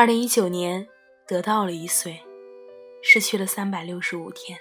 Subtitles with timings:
[0.00, 0.88] 二零一九年，
[1.26, 2.22] 得到了一岁，
[3.02, 4.58] 失去了三百六十五天。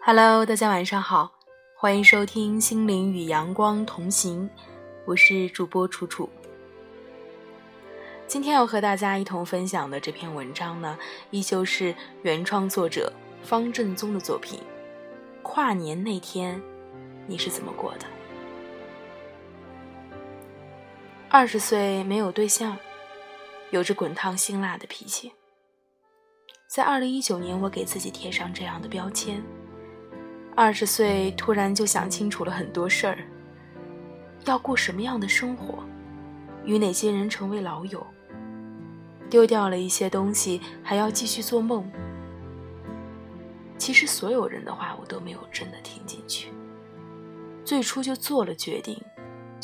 [0.00, 1.30] Hello，大家晚上好，
[1.76, 4.48] 欢迎收听《心灵与阳光同行》，
[5.04, 6.30] 我是主播楚楚。
[8.26, 10.98] 今天要和大家一同分享的这篇文章呢，
[11.30, 14.60] 依旧是原创作者方正宗的作品。
[15.42, 16.58] 跨年那天，
[17.26, 18.06] 你是怎么过的？
[21.30, 22.74] 二十岁没有对象，
[23.70, 25.30] 有着滚烫辛辣的脾气。
[26.66, 29.42] 在二零一九年，我给自己贴上这样的标签。
[30.56, 33.18] 二十岁突然就想清楚了很多事儿：
[34.46, 35.84] 要过什么样的生活，
[36.64, 38.06] 与哪些人成为老友，
[39.28, 41.86] 丢掉了一些东西，还要继续做梦。
[43.76, 46.50] 其实所有人的话，我都没有真的听进去。
[47.66, 48.98] 最初就做了决定。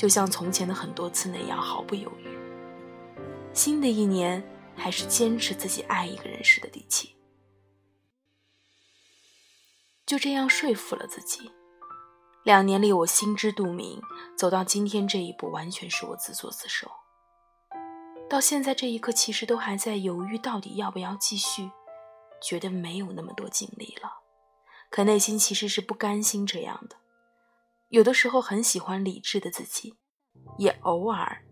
[0.05, 2.29] 就像从前的很多次那样毫不犹豫。
[3.55, 4.47] 新的一年，
[4.77, 7.17] 还是坚持自己爱一个人时的底气。
[10.05, 11.51] 就这样说服了自己。
[12.43, 14.03] 两年里，我心知肚明，
[14.37, 16.91] 走到今天这一步，完全是我自作自受。
[18.29, 21.71] 到现在这一刻，其实都还在犹豫，到底要不要继续，
[22.43, 24.19] 觉得没有那么多精力了。
[24.91, 26.97] 可内心其实是不甘心这样的。
[27.95, 29.95] 有的时候很喜欢理智的自己，
[30.59, 31.45] 也偶尔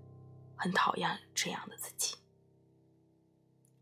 [0.57, 2.17] 很讨厌这样的自己。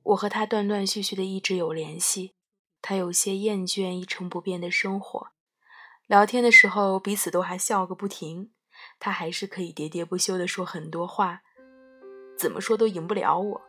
[0.03, 2.35] 我和他断断续续的一直有联系，
[2.83, 5.29] 他有些厌倦一成不变的生活，
[6.07, 8.53] 聊天的时候彼此都还笑个不停，
[8.99, 11.41] 他还是可以喋喋不休的说很多话，
[12.37, 13.63] 怎么说都赢不了我。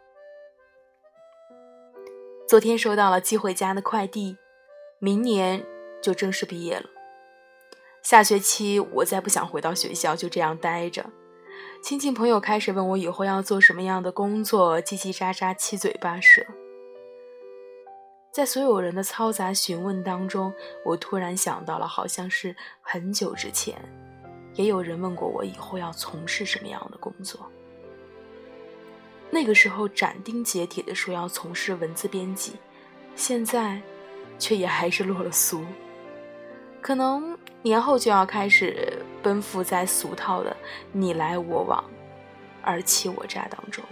[2.46, 4.36] 昨天收到了寄回家的快递，
[5.00, 5.66] 明年
[6.04, 6.90] 就正式毕业了。
[8.02, 11.06] 下学期我再不想回到学校，就这样待着。
[11.84, 16.46] 亲戚朋友开始问我以后要做什么样的工作，叽叽喳喳，七嘴八舌。
[18.32, 20.54] 在所有人的嘈杂询问当中，
[20.86, 23.78] 我突然想到了，好像是很久之前，
[24.56, 27.40] 也有人问过我以后要从事什么样的工作。
[29.30, 32.54] 那个时候斩钉截铁地说要从事文字编辑，
[33.16, 33.82] 现在，
[34.40, 35.64] 却也还是落了俗。
[36.82, 40.56] 可能年后就要开始奔赴在俗套的
[40.92, 41.84] 你来我往、
[42.64, 43.84] 尔欺我诈当中。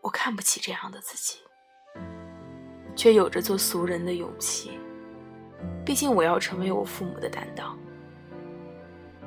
[0.00, 1.40] 我看不起这样的自己，
[2.94, 4.78] 却有着做俗人的勇气。
[5.84, 7.76] 毕竟我要成为我父母的担当。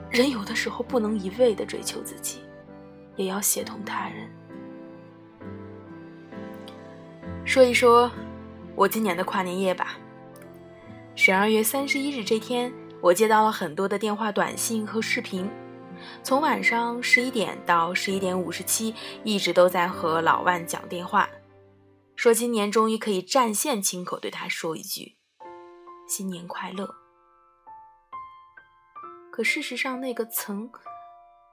[0.09, 2.41] 人有的时候不能一味的追求自己，
[3.17, 4.31] 也要协同他人。
[7.43, 8.09] 说一说
[8.73, 9.97] 我今年的跨年夜吧。
[11.13, 15.47] 十二月三十一日这天，我接到了很多的电话、短信和视频，
[16.23, 21.29] 从晚上十一点到十一点五十七，一直都在和老万讲电话，
[22.15, 25.17] 说今年终于可以战线亲口对他说一句
[26.07, 26.89] “新年快乐”。
[29.31, 30.71] 可事实上，那个曾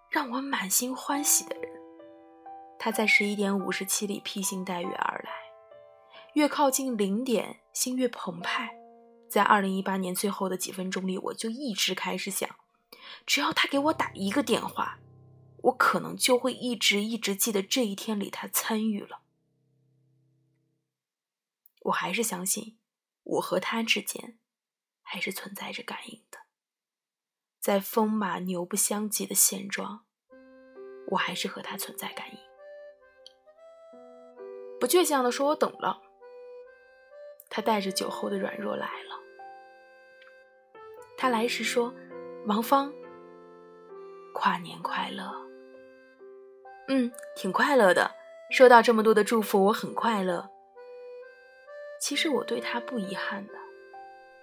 [0.09, 1.69] 让我满心欢喜的人，
[2.79, 5.33] 他在十一点五十七里披星戴月而来，
[6.35, 8.73] 越靠近零点，心越澎湃。
[9.29, 12.49] 在二零一八年最后的几分钟里，我就一直开始想，
[13.27, 14.99] 只要他给我打一个电话，
[15.65, 19.21] 我可能就会一直一直记得这一天里他参与了。
[21.83, 22.79] 我还是相信，
[23.23, 24.39] 我和他之间
[25.03, 26.39] 还是存在着感应的。
[27.61, 30.05] 在风马牛不相及的现状，
[31.11, 32.39] 我还是和他存在感应。
[34.81, 36.03] 不倔强的说，我懂了。
[37.51, 39.18] 他带着酒后的软弱来了。
[41.21, 41.93] 他来时说
[42.47, 42.93] ：“王芳，
[44.33, 45.25] 跨年快乐。”
[46.87, 48.13] 嗯，挺快乐的。
[48.51, 50.49] 收到这么多的祝福，我很快乐。
[52.01, 53.53] 其实我对他不遗憾的，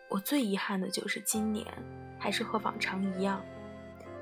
[0.10, 1.66] 我最遗憾的就是今年
[2.20, 3.42] 还是和往常一样，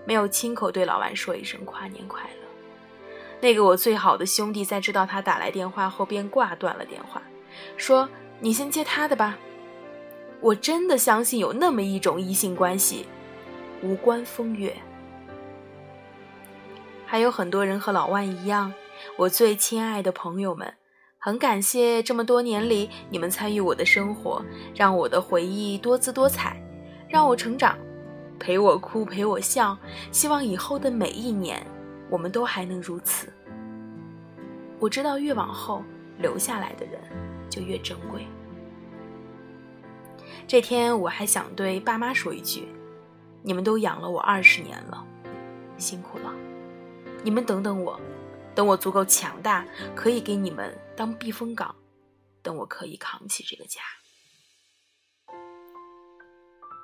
[0.05, 3.07] 没有亲口对老万说一声跨年快乐。
[3.41, 7.21] 那个我最好的兄弟，在知道他打来电话后，便挂断了电话，
[7.75, 8.07] 说
[8.39, 9.37] ：“你先接他的吧。”
[10.43, 13.05] 我真的相信有那么一种异性关系，
[13.81, 14.75] 无关风月。
[17.05, 18.73] 还有很多人和老万一样，
[19.17, 20.73] 我最亲爱的朋友们，
[21.17, 24.43] 很感谢这么多年里你们参与我的生活，
[24.75, 26.61] 让我的回忆多姿多彩，
[27.07, 27.77] 让我成长，
[28.37, 29.77] 陪我哭，陪我笑。
[30.11, 31.65] 希望以后的每一年，
[32.09, 33.31] 我们都还能如此。
[34.77, 35.81] 我知道越往后
[36.17, 36.99] 留下来的人
[37.49, 38.27] 就越珍贵。
[40.47, 42.67] 这天我还想对爸妈说一句
[43.41, 45.05] ：“你们都养了我二十年了，
[45.77, 46.33] 辛苦了。”
[47.23, 47.99] 你们等等我，
[48.53, 51.73] 等我足够强大，可以给你们当避风港，
[52.41, 53.81] 等我可以扛起这个家。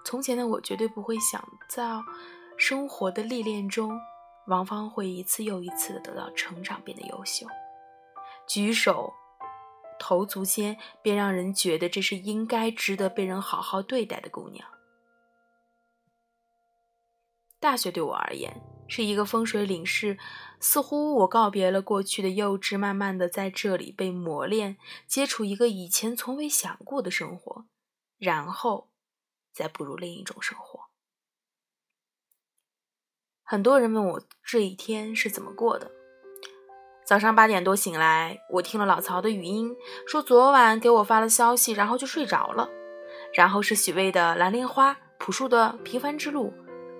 [0.05, 1.45] 从前的我绝对不会想
[1.75, 2.03] 到，
[2.57, 3.99] 生活的历练中，
[4.47, 7.45] 王芳会一次又一次的得到成长，变得优秀。
[8.47, 9.13] 举手
[9.99, 14.67] 投足间，便让人觉得这是应该值得被人好好对待的姑娘。
[17.59, 20.17] 大学对我而言是一个风水领事，
[20.61, 27.65] 似乎我告别了过去的幼稚，慢慢的在这里被磨练，接触一个以前从未想过的生活，
[28.17, 28.89] 然后
[29.51, 30.85] 再步入另一种生活。
[33.43, 35.98] 很多人问我这一天是怎么过的。
[37.09, 39.75] 早上八点多醒来，我听了老曹的语音，
[40.05, 42.69] 说昨晚给我发了消息，然后就睡着了。
[43.33, 46.53] 然后是许巍的《蓝莲花》，朴树的《平凡之路》。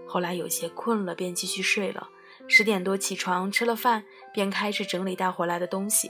[0.09, 2.09] 后来有些困了，便继续睡了。
[2.47, 4.03] 十点多起床，吃了饭，
[4.33, 6.09] 便开始整理带回来的东西。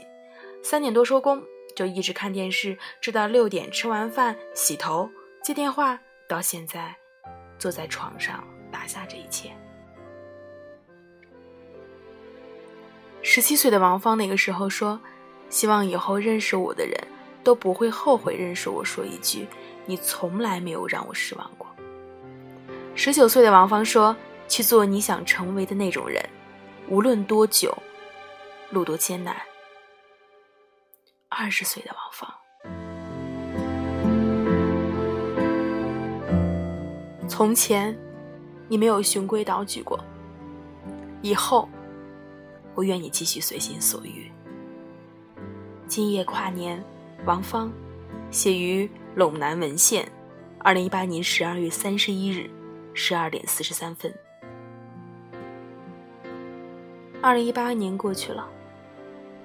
[0.62, 1.42] 三点多收工，
[1.76, 5.10] 就一直看电视，直到六点吃完饭，洗头，
[5.44, 6.96] 接电话，到现在，
[7.58, 8.42] 坐在床上
[8.72, 9.50] 打下这一切。
[13.22, 14.98] 十七岁的王芳那个时候说
[15.50, 16.98] ：“希望以后认识我的人
[17.44, 19.46] 都不会后悔认识我。”说一句
[19.84, 21.66] ：“你从来没有让我失望过。”
[22.96, 24.16] 十九岁的王芳说
[24.48, 26.26] ：“去做你想成为的那种人，
[26.88, 27.76] 无论多久，
[28.70, 29.36] 路多艰难。”
[31.28, 32.28] 二十岁的王芳，
[37.28, 37.96] 从前
[38.66, 40.02] 你没有循规蹈矩过，
[41.20, 41.68] 以后。
[42.80, 44.32] 我愿你继续随心所欲。
[45.86, 46.82] 今夜跨年，
[47.26, 47.70] 王芳，
[48.30, 50.10] 写于陇南文献，
[50.60, 52.48] 二零一八年十二月三十一日
[52.94, 54.10] 十二点四十三分。
[57.20, 58.48] 二零一八年过去了，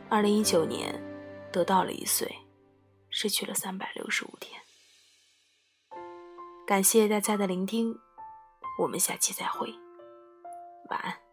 [0.08, 0.98] 二零一九年
[1.52, 2.34] 得到了一岁，
[3.10, 4.58] 失去了三百六十五天。
[6.66, 8.00] 感谢大家的聆听，
[8.80, 9.68] 我们下期再会，
[10.90, 11.25] 晚安。